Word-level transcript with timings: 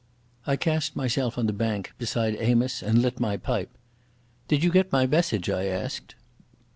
I 0.47 0.55
cast 0.55 0.95
myself 0.95 1.37
on 1.37 1.45
the 1.45 1.53
bank 1.53 1.93
beside 1.99 2.35
Amos 2.39 2.81
and 2.81 3.03
lit 3.03 3.19
my 3.19 3.37
pipe. 3.37 3.69
"Did 4.47 4.63
you 4.63 4.71
get 4.71 4.91
my 4.91 5.05
message?" 5.05 5.47
I 5.47 5.65
asked. 5.65 6.15